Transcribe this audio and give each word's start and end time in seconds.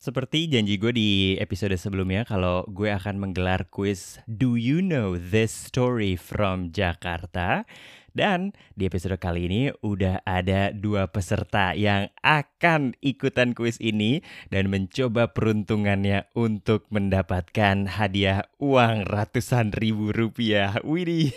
Seperti 0.00 0.48
janji 0.48 0.80
gue 0.80 0.96
di 0.96 1.10
episode 1.36 1.76
sebelumnya, 1.76 2.24
kalau 2.24 2.64
gue 2.72 2.88
akan 2.88 3.20
menggelar 3.20 3.68
kuis 3.68 4.16
Do 4.24 4.56
You 4.56 4.80
Know 4.80 5.20
This 5.20 5.52
Story 5.52 6.16
from 6.16 6.72
Jakarta? 6.72 7.68
Dan 8.16 8.56
di 8.72 8.88
episode 8.88 9.20
kali 9.20 9.44
ini 9.44 9.68
udah 9.84 10.24
ada 10.24 10.72
dua 10.72 11.12
peserta 11.12 11.76
yang 11.76 12.08
akan 12.24 12.96
ikutan 13.04 13.52
kuis 13.52 13.76
ini 13.76 14.24
dan 14.48 14.72
mencoba 14.72 15.36
peruntungannya 15.36 16.32
untuk 16.32 16.88
mendapatkan 16.88 17.84
hadiah 17.84 18.48
uang 18.56 19.04
ratusan 19.04 19.76
ribu 19.76 20.16
rupiah. 20.16 20.80
Widih, 20.80 21.36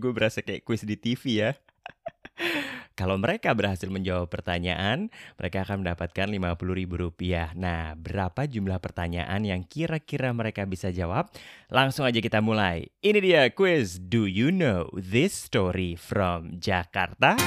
gue 0.00 0.12
berasa 0.16 0.40
kayak 0.40 0.64
kuis 0.64 0.80
di 0.80 0.96
TV 0.96 1.44
ya. 1.44 1.50
Kalau 2.98 3.14
mereka 3.14 3.54
berhasil 3.54 3.86
menjawab 3.86 4.26
pertanyaan, 4.26 5.14
mereka 5.38 5.62
akan 5.62 5.86
mendapatkan 5.86 6.34
Rp50.000. 6.34 7.54
Nah, 7.54 7.94
berapa 7.94 8.42
jumlah 8.42 8.82
pertanyaan 8.82 9.38
yang 9.46 9.62
kira-kira 9.62 10.34
mereka 10.34 10.66
bisa 10.66 10.90
jawab? 10.90 11.30
Langsung 11.70 12.02
aja 12.02 12.18
kita 12.18 12.42
mulai. 12.42 12.90
Ini 12.98 13.22
dia 13.22 13.42
quiz 13.54 14.02
Do 14.02 14.26
You 14.26 14.50
Know 14.50 14.90
This 14.98 15.30
Story 15.30 15.94
from 15.94 16.58
Jakarta? 16.58 17.38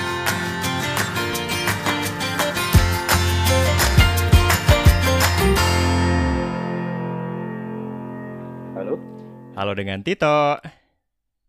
Halo? 8.80 8.96
Halo 9.60 9.72
dengan 9.76 10.00
Tito. 10.00 10.64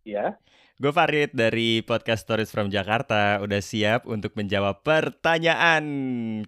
Iya. 0.03 0.37
Gue 0.83 0.91
Farid 0.91 1.31
dari 1.31 1.79
podcast 1.87 2.27
Stories 2.27 2.51
from 2.51 2.67
Jakarta 2.67 3.39
udah 3.39 3.63
siap 3.63 4.03
untuk 4.11 4.35
menjawab 4.35 4.83
pertanyaan 4.83 5.85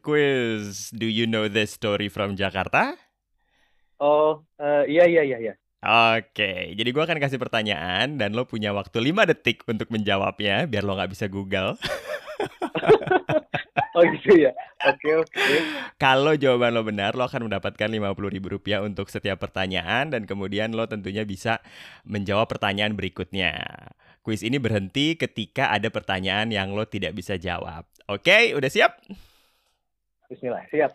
quiz 0.02 0.90
Do 0.90 1.06
you 1.06 1.30
know 1.30 1.46
this 1.46 1.78
story 1.78 2.10
from 2.10 2.34
Jakarta? 2.34 2.98
Oh, 4.02 4.42
uh, 4.58 4.82
iya 4.90 5.06
iya 5.06 5.22
iya 5.22 5.38
iya. 5.38 5.54
Oke, 5.84 6.72
jadi 6.74 6.88
gue 6.90 7.02
akan 7.04 7.20
kasih 7.20 7.36
pertanyaan 7.36 8.16
dan 8.16 8.32
lo 8.32 8.48
punya 8.48 8.72
waktu 8.72 9.04
5 9.04 9.30
detik 9.30 9.62
untuk 9.68 9.92
menjawabnya 9.92 10.64
biar 10.64 10.82
lo 10.82 10.96
nggak 10.96 11.12
bisa 11.12 11.28
Google. 11.28 11.76
oh 13.94 14.02
gitu 14.02 14.34
ya. 14.36 14.52
Oke 14.84 15.10
oke. 15.16 15.54
Kalau 15.96 16.34
jawaban 16.36 16.74
lo 16.74 16.82
benar, 16.84 17.16
lo 17.16 17.24
akan 17.24 17.48
mendapatkan 17.48 17.88
Rp50.000 17.88 18.84
untuk 18.84 19.08
setiap 19.08 19.40
pertanyaan 19.40 20.12
dan 20.12 20.28
kemudian 20.28 20.74
lo 20.74 20.84
tentunya 20.90 21.24
bisa 21.24 21.62
menjawab 22.04 22.50
pertanyaan 22.50 22.98
berikutnya. 22.98 23.54
Kuis 24.20 24.44
ini 24.44 24.56
berhenti 24.56 25.16
ketika 25.16 25.72
ada 25.72 25.88
pertanyaan 25.92 26.48
yang 26.52 26.72
lo 26.72 26.84
tidak 26.88 27.12
bisa 27.16 27.36
jawab. 27.36 27.84
Oke, 28.08 28.52
udah 28.52 28.68
siap? 28.68 29.00
Bismillah, 30.28 30.64
siap. 30.72 30.92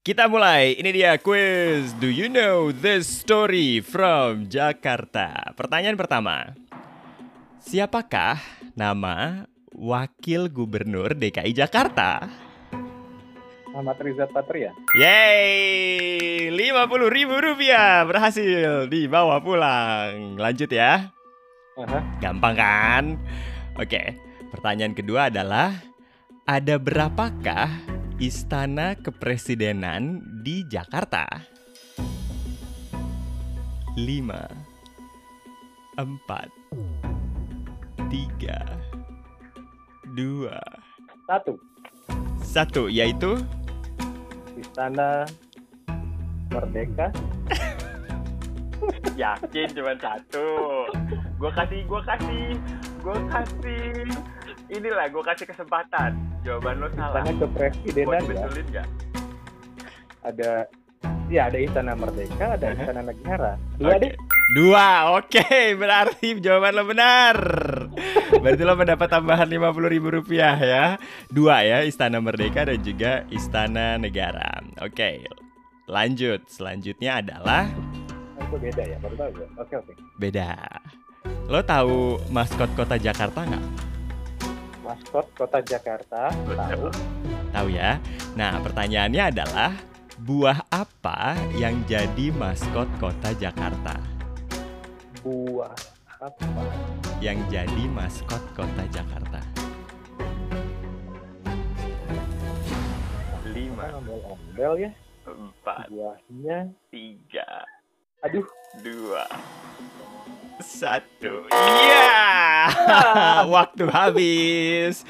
Kita 0.00 0.32
mulai. 0.32 0.80
Ini 0.80 0.90
dia 0.96 1.12
quiz. 1.20 1.92
Do 2.00 2.08
you 2.08 2.32
know 2.32 2.72
this 2.72 3.04
story 3.04 3.84
from 3.84 4.48
Jakarta? 4.48 5.52
Pertanyaan 5.52 6.00
pertama. 6.00 6.56
Siapakah 7.60 8.40
nama 8.72 9.44
Wakil 9.80 10.52
Gubernur 10.52 11.16
DKI 11.16 11.56
Jakarta? 11.56 12.28
Ahmad 13.72 13.96
Riza 13.96 14.28
Patria. 14.28 14.76
Yeay, 14.92 16.52
50 16.52 17.08
ribu 17.08 17.40
rupiah 17.40 18.04
berhasil 18.04 18.92
dibawa 18.92 19.40
pulang. 19.40 20.36
Lanjut 20.36 20.68
ya. 20.68 21.08
Aha. 21.80 22.20
Gampang 22.20 22.60
kan? 22.60 23.16
Oke, 23.80 24.20
pertanyaan 24.52 24.92
kedua 24.92 25.32
adalah 25.32 25.72
ada 26.44 26.76
berapakah 26.76 27.72
istana 28.20 29.00
kepresidenan 29.00 30.20
di 30.44 30.60
Jakarta? 30.68 31.24
5 33.96 34.04
4 35.96 36.04
3 38.12 38.89
2 40.20 40.52
Satu. 41.24 41.52
Satu 42.44 42.82
yaitu 42.92 43.40
Istana 44.60 45.24
Merdeka. 46.52 47.08
Yakin 49.20 49.68
cuma 49.72 49.94
satu. 49.96 50.46
Gue 51.40 51.50
kasih, 51.56 51.80
gue 51.88 52.00
kasih, 52.04 52.44
gue 53.00 53.18
kasih. 53.32 53.88
Inilah 54.68 55.06
gue 55.08 55.22
kasih 55.24 55.46
kesempatan. 55.48 56.20
Jawaban 56.44 56.84
lo 56.84 56.88
salah. 56.92 57.24
Istana 57.24 57.40
Kepresidenan 57.40 58.22
ya. 58.68 58.84
Ada 60.20 60.68
Ya, 61.30 61.46
ada 61.46 61.62
Istana 61.62 61.94
Merdeka, 61.94 62.58
ada. 62.58 62.74
Istana 62.74 63.06
Negara. 63.06 63.54
Dua 63.78 63.94
Oke. 63.94 64.02
deh. 64.02 64.12
Dua, 64.50 65.14
oke. 65.14 65.78
Berarti 65.78 66.42
jawaban 66.42 66.74
lo 66.74 66.84
benar. 66.86 67.36
Berarti 68.42 68.62
lo 68.66 68.74
mendapat 68.74 69.06
tambahan 69.06 69.46
Rp50.000 69.46 70.04
rupiah 70.10 70.56
ya. 70.58 70.86
Dua 71.30 71.62
ya, 71.62 71.86
Istana 71.86 72.18
Merdeka 72.18 72.66
dan 72.66 72.82
juga 72.82 73.22
Istana 73.30 73.94
Negara. 73.94 74.58
Oke, 74.82 75.22
lanjut. 75.86 76.42
Selanjutnya 76.50 77.22
adalah 77.22 77.70
Itu 78.40 78.58
beda 78.58 78.82
ya, 78.82 78.98
baru 78.98 79.14
tahu 79.14 79.30
gue. 79.38 79.46
Oke 79.62 79.74
oke. 79.78 79.92
beda. 80.18 80.50
Lo 81.46 81.62
tahu 81.62 82.18
maskot 82.34 82.74
kota 82.74 82.98
Jakarta 82.98 83.46
nggak? 83.46 83.90
Maskot 84.90 85.26
Kota 85.38 85.62
Jakarta. 85.62 86.34
Tahu. 86.34 86.90
Tahu 87.54 87.68
ya. 87.70 88.02
Nah, 88.34 88.58
pertanyaannya 88.58 89.22
adalah 89.30 89.70
buah 90.18 90.66
apa 90.66 91.38
yang 91.54 91.86
jadi 91.86 92.34
maskot 92.34 92.90
kota 92.98 93.30
Jakarta? 93.38 94.19
Buah 95.20 95.76
apa? 96.16 96.44
Yang 97.20 97.44
jadi 97.52 97.84
maskot 97.88 98.40
kota 98.52 98.84
Jakarta. 98.88 99.40
Lima, 103.46 103.84
Ombel-ombel 103.96 104.88
ya. 104.88 104.90
empat, 105.20 105.92
Buahnya. 105.92 106.72
tiga, 106.88 107.62
Aduh. 108.24 108.42
dua, 108.80 109.28
satu. 110.58 111.44
Iya, 111.52 112.16
waktu 113.54 113.84
habis. 113.92 115.04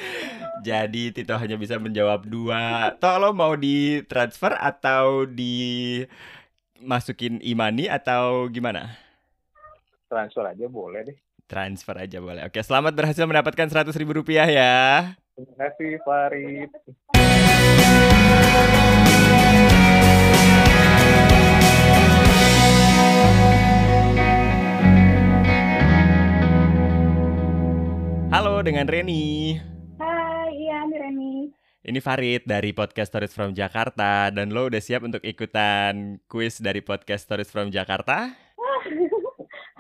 Jadi 0.60 1.14
Tito 1.14 1.32
hanya 1.38 1.56
bisa 1.56 1.78
menjawab 1.78 2.26
dua. 2.26 2.92
Toh 3.00 3.16
lo 3.16 3.30
mau 3.32 3.56
ditransfer 3.56 4.52
atau 4.52 5.24
dimasukin 5.24 6.20
imani 7.40 7.88
atau 7.88 8.50
gimana? 8.50 8.92
Transfer 10.10 10.42
aja 10.42 10.66
boleh 10.66 11.06
deh. 11.06 11.18
Transfer 11.46 11.94
aja 11.94 12.18
boleh. 12.18 12.42
Oke, 12.42 12.58
selamat 12.66 12.98
berhasil 12.98 13.22
mendapatkan 13.30 13.70
100 13.70 13.94
ribu 13.94 14.18
rupiah 14.18 14.42
ya. 14.50 15.14
Terima 15.38 15.54
kasih 15.70 16.02
Farid. 16.02 16.70
Halo 28.34 28.66
dengan 28.66 28.90
Reni. 28.90 29.62
Hai, 30.02 30.50
iya 30.58 30.90
ini 30.90 30.96
Reni. 30.98 31.34
Ini 31.86 31.98
Farid 32.02 32.50
dari 32.50 32.74
Podcast 32.74 33.14
Stories 33.14 33.30
from 33.30 33.54
Jakarta 33.54 34.34
dan 34.34 34.50
lo 34.50 34.66
udah 34.66 34.82
siap 34.82 35.06
untuk 35.06 35.22
ikutan 35.22 36.18
kuis 36.26 36.58
dari 36.58 36.82
Podcast 36.82 37.30
Stories 37.30 37.48
from 37.54 37.70
Jakarta? 37.70 38.49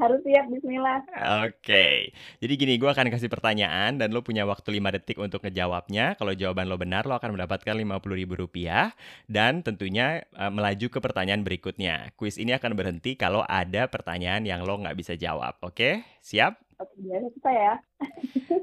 Harus 0.00 0.24
siap, 0.24 0.48
bismillah. 0.48 1.04
Oke, 1.44 2.16
jadi 2.40 2.52
gini, 2.56 2.80
gue 2.80 2.88
akan 2.88 3.12
kasih 3.12 3.28
pertanyaan 3.28 4.00
dan 4.00 4.16
lo 4.16 4.24
punya 4.24 4.48
waktu 4.48 4.80
5 4.80 4.96
detik 4.96 5.20
untuk 5.20 5.44
ngejawabnya. 5.44 6.16
Kalau 6.16 6.32
jawaban 6.32 6.72
lo 6.72 6.80
benar, 6.80 7.04
lo 7.04 7.20
akan 7.20 7.36
mendapatkan 7.36 7.76
Rp50.000 7.76 8.32
rupiah 8.32 8.96
dan 9.28 9.60
tentunya 9.60 10.24
eh, 10.24 10.48
melaju 10.48 10.88
ke 10.88 10.98
pertanyaan 11.04 11.44
berikutnya. 11.44 12.16
Kuis 12.16 12.40
ini 12.40 12.56
akan 12.56 12.72
berhenti 12.72 13.12
kalau 13.12 13.44
ada 13.44 13.92
pertanyaan 13.92 14.48
yang 14.48 14.64
lo 14.64 14.80
nggak 14.80 14.96
bisa 14.96 15.20
jawab. 15.20 15.60
Oke, 15.60 16.00
siap? 16.24 16.56
Oke, 16.80 16.96
biasa 17.04 17.28
kita 17.36 17.50
ya. 17.52 17.74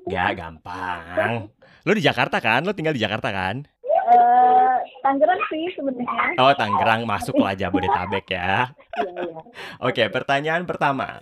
Gak 0.09 0.41
gampang. 0.41 1.53
Lo 1.85 1.91
di 1.93 2.01
Jakarta 2.01 2.41
kan? 2.41 2.65
Lo 2.65 2.73
tinggal 2.73 2.97
di 2.97 3.03
Jakarta 3.05 3.29
kan? 3.29 3.61
Eh, 3.85 4.46
Tangerang 5.03 5.41
sih 5.47 5.69
sebenarnya. 5.75 6.35
Oh, 6.39 6.53
Tangerang 6.53 7.07
masuk 7.07 7.37
lo 7.37 7.45
aja 7.47 7.71
Bodetabek 7.71 8.27
ya. 8.33 8.51
Iya, 8.97 9.13
iya. 9.13 9.41
Oke, 9.77 10.03
pertanyaan 10.09 10.65
pertama. 10.65 11.21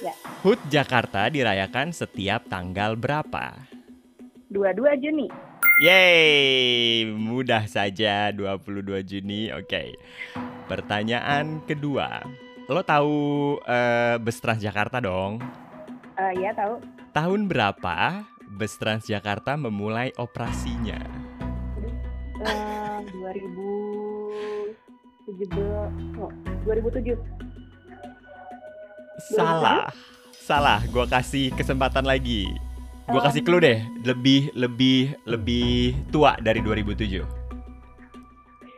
Ya. 0.00 0.16
HUT 0.40 0.56
Jakarta 0.72 1.28
dirayakan 1.28 1.92
setiap 1.92 2.48
tanggal 2.48 2.96
berapa? 2.96 3.68
22 4.48 4.96
Juni. 4.96 5.28
Yeay, 5.84 7.04
mudah 7.12 7.68
saja 7.68 8.32
22 8.32 9.04
Juni. 9.04 9.52
Oke. 9.52 9.92
Pertanyaan 10.72 11.60
kedua. 11.68 12.24
Lo 12.64 12.80
tahu 12.80 13.60
eh, 13.68 14.16
bus 14.16 14.40
Transjakarta 14.40 15.04
dong? 15.04 15.36
Iya 16.16 16.56
tahu. 16.56 16.80
Tahun 17.12 17.40
berapa 17.44 18.24
bus 18.48 18.80
Transjakarta 18.80 19.60
memulai 19.60 20.16
operasinya? 20.16 21.21
Eh, 22.42 23.06
2017. 23.06 25.54
oh, 26.18 26.26
2007. 26.66 27.14
Salah. 29.30 29.86
Salah, 30.42 30.82
gua 30.90 31.06
kasih 31.06 31.54
kesempatan 31.54 32.02
lagi. 32.02 32.50
Gua 33.06 33.22
kasih 33.22 33.46
clue 33.46 33.62
deh, 33.62 33.78
lebih 34.02 34.50
lebih 34.58 35.14
lebih 35.26 35.94
tua 36.10 36.34
dari 36.42 36.58
2007. 36.58 37.22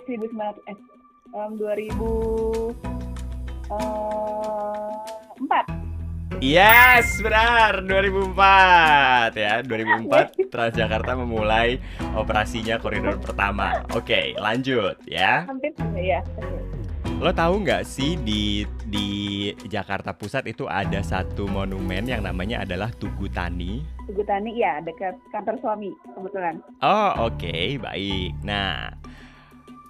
1900 0.04 0.60
eh 0.68 0.76
um, 1.32 1.56
2000 1.56 1.96
eh, 3.72 4.92
empat. 5.40 5.83
Yes, 6.44 7.24
benar. 7.24 7.80
2004 7.88 9.32
ya. 9.32 9.64
2004 9.64 10.36
Transjakarta 10.52 11.16
memulai 11.16 11.80
operasinya 12.12 12.76
koridor 12.76 13.16
pertama. 13.16 13.80
Oke, 13.96 14.36
lanjut 14.36 14.92
ya. 15.08 15.48
Hampir 15.48 15.72
ya. 15.96 16.20
Lo 17.16 17.32
tahu 17.32 17.64
nggak 17.64 17.88
sih 17.88 18.20
di 18.20 18.68
di 18.84 19.08
Jakarta 19.72 20.12
Pusat 20.12 20.52
itu 20.52 20.68
ada 20.68 21.00
satu 21.00 21.48
monumen 21.48 22.04
yang 22.04 22.20
namanya 22.20 22.60
adalah 22.68 22.92
Tugu 22.92 23.32
Tani. 23.32 23.80
Tugu 24.04 24.20
Tani 24.28 24.52
ya 24.52 24.84
dekat 24.84 25.16
kantor 25.32 25.56
suami 25.64 25.96
kebetulan. 26.12 26.60
Oh, 26.84 27.32
oke, 27.32 27.80
baik. 27.80 28.36
Nah, 28.44 28.92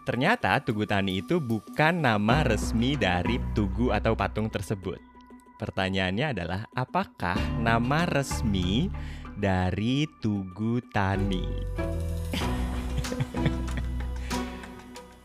ternyata 0.06 0.62
Tugu 0.62 0.86
Tani 0.86 1.18
itu 1.18 1.42
bukan 1.42 1.98
nama 1.98 2.46
resmi 2.46 2.94
dari 2.94 3.42
tugu 3.58 3.90
atau 3.90 4.14
patung 4.14 4.46
tersebut. 4.46 5.13
Pertanyaannya 5.54 6.26
adalah 6.34 6.66
apakah 6.74 7.38
nama 7.62 8.02
resmi 8.10 8.90
dari 9.38 10.02
Tugu 10.18 10.82
Tani? 10.90 11.46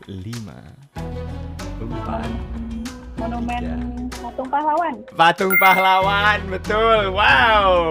Lima, 0.22 0.62
empat, 1.82 2.30
Monumen 3.18 3.58
Tiga. 3.58 3.74
patung 4.22 4.48
pahlawan. 4.50 4.94
Patung 5.18 5.54
pahlawan, 5.58 6.38
betul. 6.46 7.10
Wow, 7.10 7.90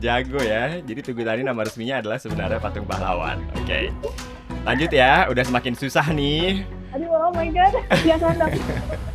jago 0.00 0.40
ya. 0.40 0.80
Jadi 0.80 1.00
Tugu 1.04 1.20
Tani 1.20 1.44
nama 1.44 1.68
resminya 1.68 2.00
adalah 2.00 2.16
sebenarnya 2.16 2.56
Patung 2.64 2.88
Pahlawan. 2.88 3.44
Oke. 3.60 3.92
Lanjut 4.64 4.88
ya, 4.88 5.28
udah 5.28 5.44
semakin 5.44 5.76
susah 5.76 6.08
nih. 6.16 6.64
Aduh, 6.96 7.12
oh 7.12 7.32
my 7.36 7.48
god. 7.52 7.76
Jangan 8.08 8.40
dong. 8.40 8.56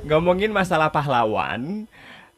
Ngomongin 0.00 0.48
masalah 0.48 0.88
pahlawan, 0.88 1.84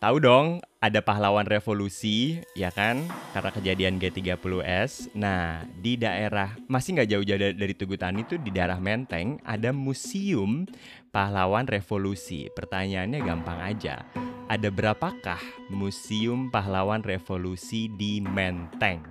tahu 0.03 0.17
dong 0.19 0.47
ada 0.83 0.99
pahlawan 0.99 1.47
revolusi, 1.47 2.43
ya 2.59 2.75
kan? 2.75 3.07
Karena 3.31 3.51
kejadian 3.55 4.03
G30S. 4.03 5.15
Nah, 5.15 5.63
di 5.79 5.95
daerah 5.95 6.59
masih 6.67 6.99
nggak 6.99 7.11
jauh-jauh 7.15 7.39
dari, 7.39 7.55
dari 7.55 7.75
Tugu 7.79 7.95
Tani 7.95 8.27
tuh 8.27 8.43
di 8.43 8.51
daerah 8.51 8.83
Menteng 8.83 9.39
ada 9.47 9.71
museum 9.71 10.67
pahlawan 11.15 11.71
revolusi. 11.71 12.51
Pertanyaannya 12.51 13.23
gampang 13.23 13.63
aja. 13.63 14.03
Ada 14.51 14.69
berapakah 14.69 15.39
museum 15.71 16.51
pahlawan 16.51 17.07
revolusi 17.07 17.87
di 17.95 18.19
Menteng? 18.19 19.07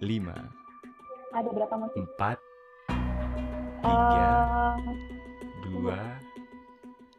5, 0.00 1.36
Ada 1.36 1.48
berapa 1.52 1.74
musim? 1.76 2.08
4, 2.16 2.40
Eh, 3.80 4.76
2, 5.68 6.29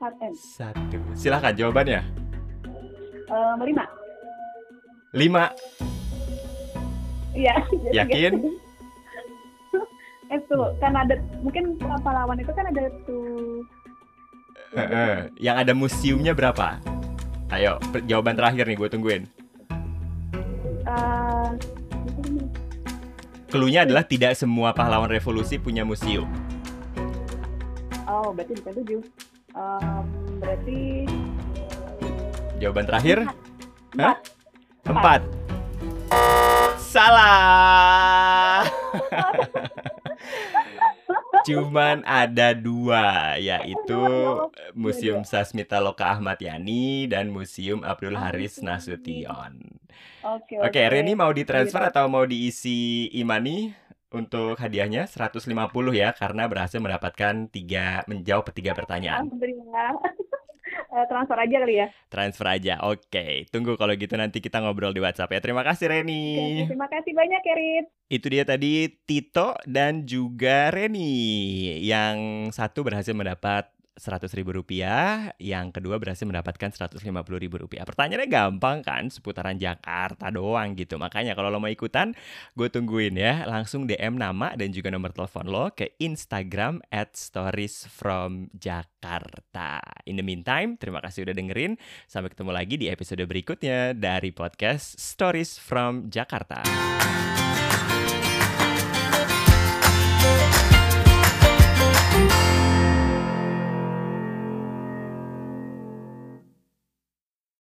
empat 0.02 0.18
M. 0.18 0.34
1. 0.34 1.14
Silahkan 1.14 1.54
jawabannya. 1.54 2.02
Eh, 3.30 3.54
lima. 3.70 3.86
5. 5.14 7.38
Iya. 7.38 7.56
Yakin? 8.02 8.34
eh 10.34 10.42
tuh 10.50 10.74
kan 10.82 10.98
ada 10.98 11.14
mungkin 11.46 11.78
pahlawan 11.78 12.42
itu 12.42 12.50
kan 12.56 12.66
ada 12.66 12.90
tuh 13.06 13.62
Heeh. 14.74 15.30
Yang 15.38 15.56
ada 15.68 15.74
museumnya 15.78 16.34
berapa? 16.34 16.82
Ayo, 17.52 17.76
jawaban 18.08 18.40
terakhir 18.40 18.64
nih 18.66 18.80
gue 18.80 18.90
tungguin. 18.90 19.24
eh 20.88 21.50
Cluenya 23.52 23.84
adalah 23.84 24.08
tidak 24.08 24.40
semua 24.40 24.72
pahlawan 24.72 25.12
revolusi 25.12 25.60
punya 25.60 25.84
museum. 25.86 26.26
oh 28.08 28.32
berarti 28.32 28.56
bukan 28.64 28.74
tujuh. 28.82 29.02
Em, 29.52 30.06
berarti 30.40 31.04
Jawaban 32.62 32.86
terakhir? 32.86 33.18
empat. 33.98 34.18
Empat. 34.86 35.22
Salah. 36.78 38.62
Cuman 41.42 42.06
ada 42.06 42.54
dua, 42.54 43.34
yaitu 43.42 43.98
Museum 44.78 45.26
Sasmita 45.26 45.82
Loka 45.82 46.06
Ahmad 46.06 46.38
Yani 46.38 47.10
dan 47.10 47.34
Museum 47.34 47.82
Abdul 47.82 48.14
Haris 48.14 48.62
Nasution. 48.62 49.58
Oke. 50.22 50.62
Oke, 50.62 50.82
Reni 50.86 51.18
mau 51.18 51.34
ditransfer 51.34 51.90
atau 51.90 52.06
mau 52.06 52.30
diisi 52.30 53.10
Imani 53.18 53.74
untuk 54.12 54.60
hadiahnya 54.60 55.08
150 55.08 55.48
ya 55.96 56.12
karena 56.12 56.44
berhasil 56.52 56.78
mendapatkan 56.84 57.48
tiga 57.48 58.04
menjawab 58.06 58.52
tiga 58.52 58.76
pertanyaan. 58.76 59.28
Alhamdulillah. 59.28 59.92
Eh, 60.92 61.06
transfer 61.08 61.40
aja 61.40 61.56
kali 61.64 61.76
ya. 61.80 61.88
Transfer 62.12 62.48
aja. 62.52 62.74
Oke, 62.84 63.48
tunggu 63.48 63.80
kalau 63.80 63.96
gitu 63.96 64.12
nanti 64.20 64.44
kita 64.44 64.60
ngobrol 64.60 64.92
di 64.92 65.00
WhatsApp 65.00 65.32
ya. 65.32 65.40
Terima 65.40 65.64
kasih 65.64 65.88
Oke, 65.88 65.96
Reni. 66.04 66.68
terima 66.68 66.88
kasih 66.92 67.12
banyak 67.16 67.42
ya 67.44 67.56
Rit. 67.56 67.86
Itu 68.12 68.28
dia 68.28 68.44
tadi 68.44 68.92
Tito 69.08 69.56
dan 69.64 70.04
juga 70.04 70.68
Reni. 70.68 71.80
Yang 71.80 72.52
satu 72.56 72.84
berhasil 72.84 73.16
mendapat 73.16 73.72
100 74.00 74.32
ribu 74.40 74.56
rupiah, 74.56 75.36
yang 75.36 75.70
kedua 75.76 76.00
berhasil 76.00 76.24
mendapatkan 76.24 76.72
150 76.72 77.04
ribu 77.36 77.60
rupiah. 77.60 77.84
Pertanyaannya 77.84 78.30
gampang 78.32 78.80
kan, 78.82 79.12
seputaran 79.12 79.60
Jakarta 79.60 80.32
doang 80.32 80.74
gitu. 80.80 80.96
Makanya 80.96 81.36
kalau 81.36 81.52
lo 81.52 81.60
mau 81.60 81.68
ikutan, 81.68 82.16
gue 82.56 82.68
tungguin 82.72 83.20
ya. 83.20 83.44
Langsung 83.44 83.84
DM 83.84 84.16
nama 84.16 84.56
dan 84.56 84.72
juga 84.72 84.88
nomor 84.90 85.12
telepon 85.12 85.52
lo 85.52 85.72
ke 85.76 86.00
Instagram 86.00 86.80
at 86.88 87.14
stories 87.20 87.88
from 87.92 88.48
Jakarta. 88.56 89.84
In 90.08 90.16
the 90.16 90.26
meantime, 90.26 90.80
terima 90.80 91.04
kasih 91.04 91.28
udah 91.28 91.36
dengerin. 91.36 91.76
Sampai 92.08 92.32
ketemu 92.32 92.52
lagi 92.56 92.76
di 92.80 92.88
episode 92.88 93.22
berikutnya 93.28 93.92
dari 93.92 94.32
podcast 94.32 94.96
Stories 94.96 95.60
from 95.60 96.08
Jakarta. 96.08 96.64